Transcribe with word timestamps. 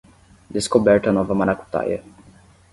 Descoberta 0.55 1.11
nova 1.13 1.33
maracutaia 1.39 2.01